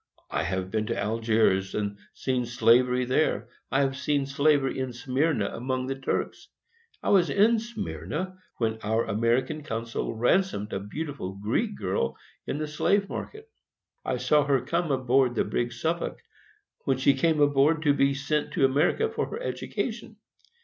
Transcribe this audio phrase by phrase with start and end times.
[0.31, 3.49] I have been to Algiers, and seen slavery there.
[3.71, 6.47] I have seen slavery in Smyrna, among the Turks.
[7.03, 12.17] I was in Smyrna when our American consul ransomed a beautiful Greek girl
[12.47, 13.47] in the slave market.
[14.03, 16.17] I saw her come aboard the brig Suffolk,
[16.85, 20.15] when she came on board to be sent to America for her education.